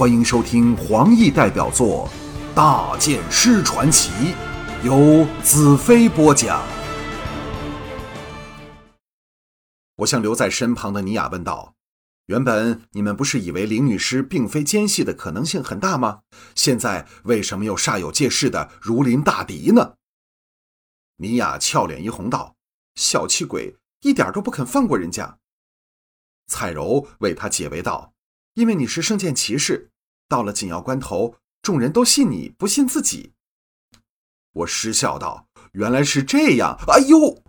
[0.00, 2.08] 欢迎收听黄奕代表作
[2.54, 4.10] 《大剑师传奇》，
[4.82, 6.66] 由子飞播讲。
[9.96, 11.74] 我向留在身旁的尼雅问道
[12.28, 16.22] ：“原本你们不是以为林女士并非奸细的可能性很大吗？
[16.54, 19.96] 现在为什么又煞有介事的如临大敌呢？”
[21.20, 22.56] 尼雅俏脸一红道
[22.96, 25.36] ：“小气鬼，一点都不肯放过人家。”
[26.48, 28.14] 彩柔为他解围道
[28.60, 29.90] ：“因为你是圣剑骑士，
[30.28, 33.32] 到了紧要关头，众人都信你不信自己。”
[34.52, 37.42] 我失笑道：“原来是这样！”哎呦！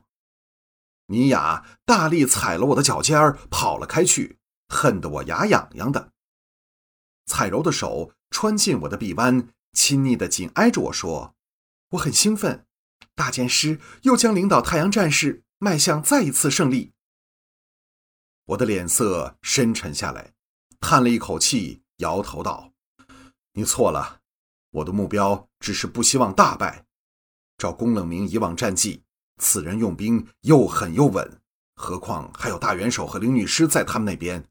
[1.07, 4.37] 尼雅大力踩了我的脚尖儿，跑了开去，
[4.70, 6.13] 恨得我牙痒痒的。
[7.25, 11.35] 彩柔的手穿进我的臂弯，亲昵的紧挨着我说
[11.91, 12.65] ：“我很兴奋，
[13.15, 16.93] 大剑师又将领导太阳战士迈向再一次胜利。”
[18.48, 20.34] 我的脸色深沉下来，
[20.81, 22.73] 叹了一口气，摇头道
[23.53, 24.20] ：“你错了，
[24.71, 26.85] 我的目标只是不希望大败。
[27.57, 29.04] 照宫冷明以往战绩，
[29.38, 31.41] 此人用兵又狠又稳，
[31.76, 34.43] 何况还有大元首和灵女师在他们那边，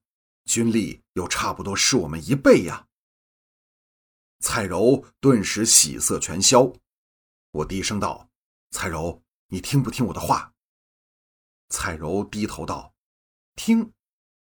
[0.45, 2.87] 军力又差不多是我们一倍呀。”
[4.39, 6.73] 彩柔顿时喜色全消，
[7.51, 8.31] 我低声道
[8.71, 10.55] ：“彩柔，你听不听我的话？”
[11.69, 12.95] 彩柔低头道。
[13.55, 13.93] 听，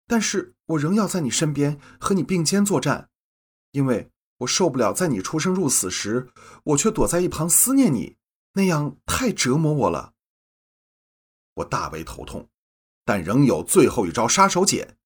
[0.07, 3.09] 但是我仍要在你身边和你并肩作战，
[3.73, 6.29] 因为我受不了在你出生入死时，
[6.65, 8.17] 我却躲在一旁思念你，
[8.53, 10.13] 那样太折磨我了。
[11.55, 12.49] 我大为头痛，
[13.05, 14.97] 但仍有最后一招杀手锏。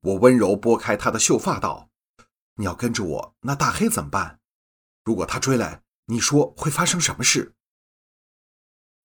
[0.00, 1.88] 我温柔拨开他的秀发道
[2.56, 4.40] ：“你要跟着我，那大黑怎么办？
[5.04, 7.54] 如果他追来，你说会发生什么事？”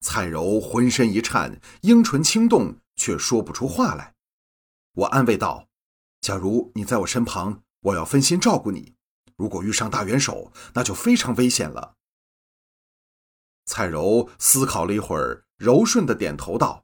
[0.01, 2.79] 彩柔浑身一颤，樱唇轻动。
[2.99, 4.15] 却说不出话来，
[4.97, 5.67] 我安慰道
[6.21, 8.95] ：“假如你在我身旁，我要分心照顾你；
[9.35, 11.93] 如果遇上大元首，那就非常危险了。”
[13.65, 16.83] 彩柔思考了一会儿，柔顺的点头道：“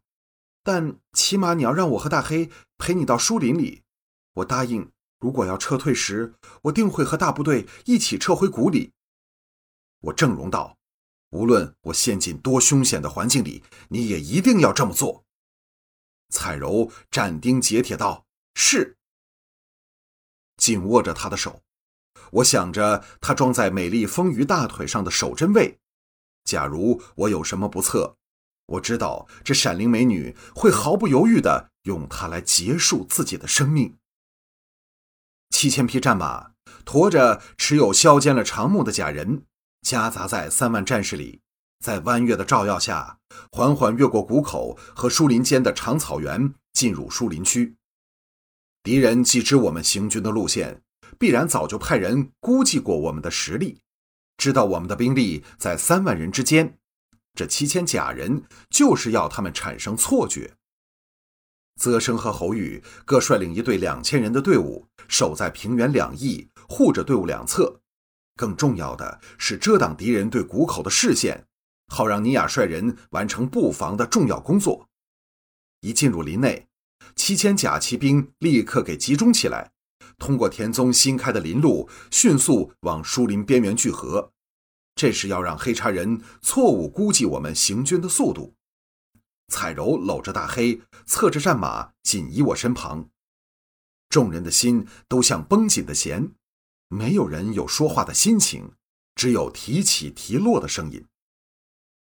[0.61, 3.81] 但起码你要让我和大黑陪你到树林里。
[4.35, 8.93] 我答应，如果要撤退时，我定会和大部队一起撤回谷里。”
[10.01, 10.77] 我正容道
[11.31, 15.25] ：“无论我陷进多凶险的环境里，你也一定要这么做。”
[16.33, 18.97] 彩柔斩钉截铁道：“是。”
[20.57, 21.61] 紧握着他的手，
[22.31, 25.79] 我想着他装在美丽丰腴大腿上的手针位。
[26.43, 28.17] 假如我有什么不测，
[28.65, 33.97] 我知道这闪灵美女会毫不犹豫的用它来结束自己的生命。
[35.51, 39.45] 七千匹战马驮着持有削尖了长木的假人，
[39.81, 41.42] 夹杂在三万战士里。
[41.83, 43.19] 在弯月的照耀下，
[43.51, 47.75] 缓缓越过谷口和树林间的长草原，进入树林区。
[48.83, 50.81] 敌人既知我们行军的路线，
[51.19, 53.81] 必然早就派人估计过我们的实力，
[54.37, 56.77] 知道我们的兵力在三万人之间。
[57.33, 60.53] 这七千假人就是要他们产生错觉。
[61.81, 67.81] 泽生和侯宇各率领一队两千人的队伍，守在平原两翼，护着队伍两侧。
[68.37, 71.45] 更重要的是遮挡敌人对谷口的视线。
[71.87, 74.89] 好让尼亚率人完成布防的重要工作。
[75.81, 76.67] 一进入林内，
[77.15, 79.71] 七千甲骑兵立刻给集中起来，
[80.17, 84.31] 通过田宗新开的林路，迅速往树林边缘聚合。
[84.95, 88.55] 这是要让黑茶人错误估计我们行军的速度。
[89.49, 93.09] 彩柔搂着大黑，侧着战马，紧依我身旁。
[94.07, 96.31] 众人的心都像绷紧的弦，
[96.87, 98.71] 没有人有说话的心情，
[99.15, 101.03] 只有提起提落的声音。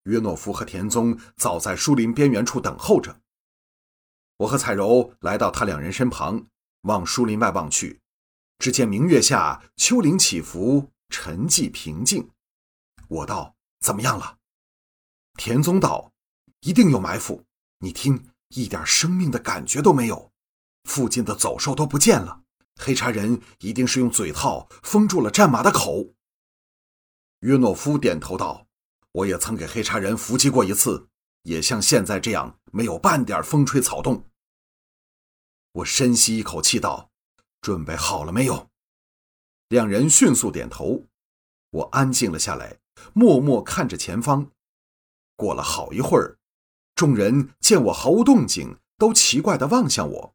[0.04, 3.20] 约诺夫和田宗早在树林边缘处等候着。
[4.38, 6.46] 我和彩柔来到他两人身旁，
[6.82, 8.00] 往树林外望去，
[8.58, 12.30] 只见明月下丘陵起伏，沉寂平静。
[13.08, 14.38] 我道：“怎么样了？”
[15.38, 16.12] 田宗道
[16.60, 17.44] ：“一定有埋伏。
[17.78, 20.32] 你听，一点生命的感觉都没有，
[20.84, 22.42] 附近的走兽都不见了。
[22.76, 26.14] 黑茶人一定是用嘴套封住了战马的口。”
[27.40, 28.63] 约诺夫点头道。
[29.14, 31.08] 我也曾给黑茶人伏击过一次，
[31.42, 34.28] 也像现在这样，没有半点风吹草动。
[35.70, 37.10] 我深吸一口气道
[37.62, 38.70] ：“准备好了没有？”
[39.70, 41.06] 两人迅速点头。
[41.70, 42.80] 我安静了下来，
[43.12, 44.50] 默默看着前方。
[45.36, 46.38] 过了好一会儿，
[46.96, 50.34] 众人见我毫无动静，都奇怪地望向我。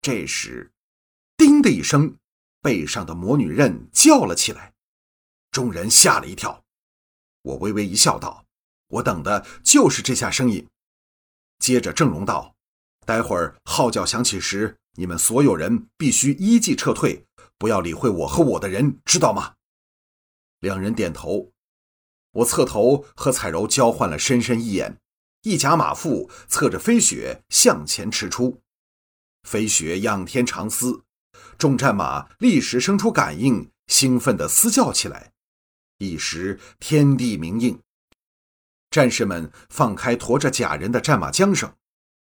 [0.00, 0.72] 这时，
[1.36, 2.18] 叮的一声，
[2.60, 4.74] 背上的魔女刃叫了起来，
[5.52, 6.65] 众人吓了一跳。
[7.46, 8.44] 我微微一笑，道
[8.88, 10.66] ：“我等的就是这下声音。”
[11.60, 12.56] 接着郑荣道
[13.06, 17.24] ：“待会儿号角响起时，你们所有人必须依计撤退，
[17.56, 19.54] 不要理会我和我的人，知道吗？
[20.58, 21.52] 两人点头。
[22.32, 24.98] 我侧头和彩柔交换了深深一眼，
[25.42, 28.60] 一甲马腹侧着飞雪向前驰出。
[29.44, 31.04] 飞雪仰天长嘶，
[31.56, 35.32] 众战马立时生出感应，兴奋地嘶叫起来。
[35.98, 37.80] 一时天地明映，
[38.90, 41.72] 战士们放开驮着假人的战马缰绳，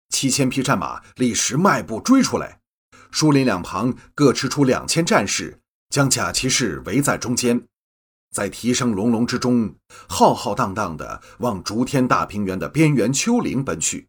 [0.09, 2.59] 七千匹战马立时迈步追出来。
[3.11, 7.67] 树林两旁各驰出两千战士，将假骑士围在中间，
[8.31, 9.75] 在蹄声隆隆之中，
[10.07, 14.07] 浩浩荡荡地往逐天大平原的边缘丘陵奔去。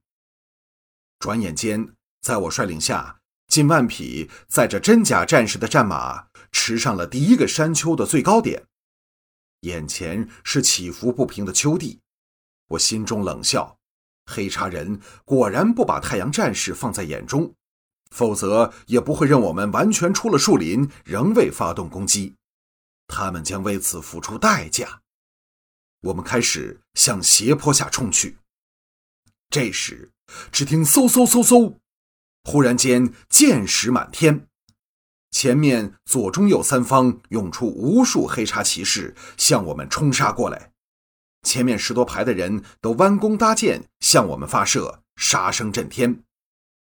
[1.19, 8.65] 转眼间，在我率领下，近万匹载着真假战士的战马驰上了第一个山丘的最高点。
[9.61, 12.01] 眼前是起伏不平的丘地，
[12.69, 13.77] 我心中冷笑：
[14.27, 17.55] 黑茶人果然不把太阳战士放在眼中，
[18.11, 22.35] 否则也不会让我们完全出了树林，仍未发动攻击。
[23.07, 25.03] 他们将为此付出代价。
[26.03, 28.39] 我们开始向斜坡下冲去。
[29.51, 30.13] 这时，
[30.51, 31.77] 只听嗖嗖嗖嗖，
[32.45, 34.47] 忽然间箭矢满天。
[35.31, 40.73] 前面左中右三方涌出无数黑叉骑士，向我们冲杀过来。
[41.43, 46.25] 前面十多排的人都弯弓搭箭向我们发射，杀声震天。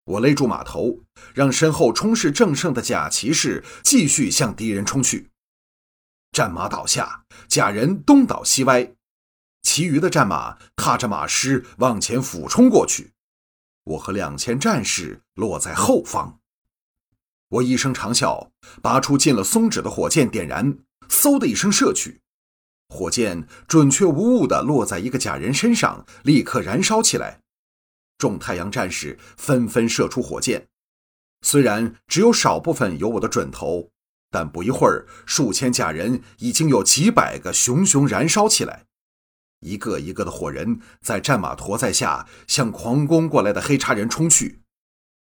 [0.04, 1.00] 我勒住马头，
[1.34, 5.30] 让身后冲势正盛的假骑士继续向敌人冲去。
[6.32, 8.94] 战马倒下，假人东倒西歪，
[9.60, 13.12] 其余的战马踏着马尸往前俯冲过去。
[13.84, 16.40] 我和两千战士落在后方。
[17.50, 18.50] 我一声长啸，
[18.82, 20.78] 拔出进了松脂的火箭，点燃，
[21.08, 22.20] 嗖的一声射去，
[22.88, 27.40] 火箭准确无误地落在一个假人身上，立刻燃烧起来。
[28.18, 30.66] 众太阳战士纷纷射出火箭，
[31.40, 33.90] 虽然只有少部分有我的准头，
[34.30, 38.84] 但不一会儿，数千假人已经有几百个熊熊燃烧起来，
[39.60, 44.60] 一个一个的火人在战马驮载下向狂攻过来的黑叉人冲去。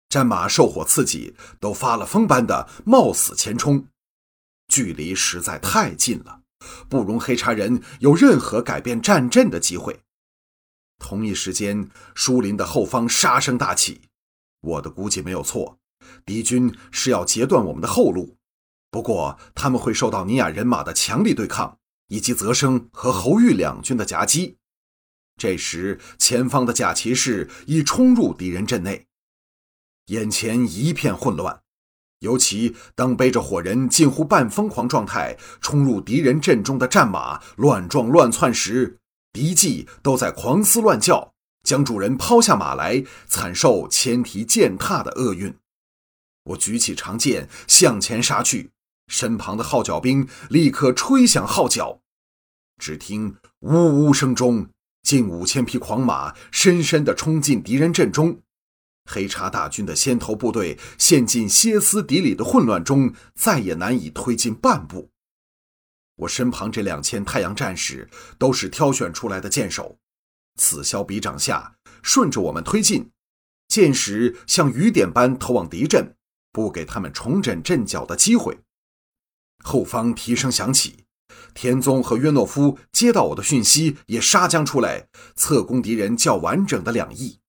[0.09, 3.87] 战马受火刺激，都发了疯般的冒死前冲，
[4.69, 6.43] 距离实在太近了，
[6.89, 10.01] 不容黑茶人有任何改变战阵的机会。
[10.99, 14.03] 同一时间，疏林的后方杀声大起，
[14.61, 15.79] 我的估计没有错，
[16.25, 18.37] 敌军是要截断我们的后路。
[18.91, 24.57] 不过，他们会受到尼亚人马的强力对抗，以及泽生和侯玉两军的夹击。
[25.37, 29.07] 这时，前方的假骑士已冲入敌人阵内。
[30.07, 31.63] 眼前一片混乱，
[32.21, 38.99] 尤其当背着火人近乎半疯狂状态冲入敌人阵中的战马乱撞乱窜时，
[39.33, 41.33] 敌骑都在狂嘶乱叫，
[41.65, 45.53] 将主人抛下马来，惨受牵蹄践踏的厄运。
[46.45, 48.71] 我举起长剑向前杀去，
[49.09, 51.99] 身旁的号角兵立刻吹响号角，
[52.79, 54.69] 只听呜呜声中，
[55.03, 58.41] 近五千匹狂马深深地冲进敌人阵中。
[59.07, 65.11] 黑茶大军的先头部队陷进歇斯底里的混乱中，再也难以推进半步。
[66.17, 68.09] 我身旁这两千太阳战士
[68.39, 69.99] 都是挑选出来的箭手，
[70.59, 73.11] 此消彼长下，顺着我们推进，
[73.69, 76.15] 箭矢像雨点般投往敌阵，
[76.53, 78.59] 不给他们重整阵脚的机会。
[79.63, 81.05] 后方蹄声响起，
[81.53, 87.41] 田宗和约诺夫接到我的讯息，也杀将出来，侧攻敌人较完整的两翼。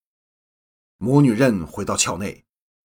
[0.98, 2.44] 魔女刃回到鞘内，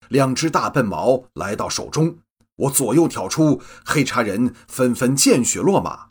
[0.08, 2.18] 两只大笨毛来到手中。
[2.56, 6.08] 我左右挑出，黑茶人纷纷见血落马。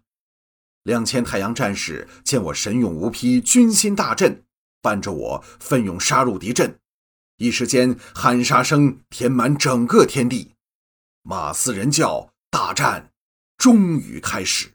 [0.84, 4.44] 两千太阳战士见我神勇无匹，军心大振，
[4.82, 6.80] 伴着我奋勇杀入敌阵。
[7.38, 10.56] 一时间喊杀声填满整个天地，
[11.22, 13.12] 马嘶人叫，大战
[13.58, 14.74] 终于开始。